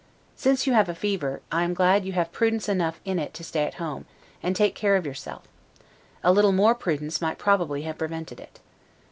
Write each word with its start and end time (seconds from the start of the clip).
Since 0.35 0.65
you 0.65 0.73
have 0.73 0.89
a 0.89 0.95
fever, 0.95 1.41
I 1.51 1.61
am 1.61 1.75
glad 1.75 2.05
you 2.05 2.13
have 2.13 2.31
prudence 2.31 2.67
enough 2.67 2.99
in 3.05 3.19
it 3.19 3.35
to 3.35 3.43
stay 3.43 3.65
at 3.65 3.75
home, 3.75 4.07
and 4.41 4.55
take 4.55 4.73
care 4.73 4.95
of 4.95 5.05
yourself; 5.05 5.43
a 6.23 6.33
little 6.33 6.51
more 6.53 6.73
prudence 6.73 7.21
might 7.21 7.37
probably 7.37 7.83
have 7.83 7.99
prevented 7.99 8.39
it. 8.39 8.59